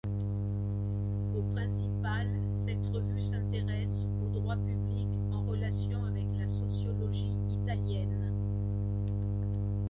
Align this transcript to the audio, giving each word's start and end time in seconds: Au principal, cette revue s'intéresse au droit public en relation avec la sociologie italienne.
Au 1.37 1.43
principal, 1.53 2.27
cette 2.51 2.87
revue 2.87 3.21
s'intéresse 3.21 4.07
au 4.23 4.39
droit 4.39 4.55
public 4.55 5.07
en 5.31 5.43
relation 5.45 6.03
avec 6.05 6.25
la 6.39 6.47
sociologie 6.47 7.37
italienne. 7.51 8.31